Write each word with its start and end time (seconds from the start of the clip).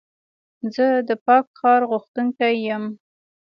زه 0.75 0.85
د 1.07 1.09
پاک 1.25 1.45
ښار 1.59 1.81
غوښتونکی 1.91 2.53
یم. 2.67 2.83